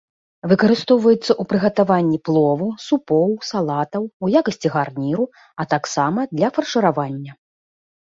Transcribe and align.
Выкарыстоўваецца 0.51 1.25
ў 1.25 1.43
прыгатаванні 1.51 2.17
плову, 2.31 2.71
супоў, 2.87 3.29
салатаў, 3.51 4.01
у 4.09 4.25
якасці 4.43 4.67
гарніру, 4.79 5.31
а 5.61 5.71
таксама 5.79 6.31
для 6.37 6.55
фаршыравання. 6.61 7.33